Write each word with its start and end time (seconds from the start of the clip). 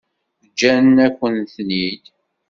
Ǧǧan-akent-ten-id. 0.49 2.03